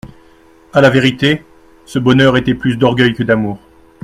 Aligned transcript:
A 0.73 0.81
la 0.81 0.89
vérité, 0.89 1.43
ce 1.85 1.99
bonheur 1.99 2.35
était 2.35 2.55
plus 2.55 2.75
d'orgueil 2.75 3.13
que 3.13 3.21
d'amour. 3.21 3.59